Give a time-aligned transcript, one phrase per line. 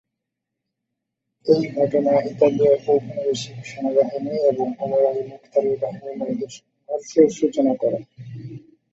[1.45, 7.99] এই ঘটনা ইতালীয় ঔপনিবেশিক সেনাবাহিনী এবং ওমর আল-মুখতারের বাহিনীর মধ্যে সংঘর্ষের সূচনা করে।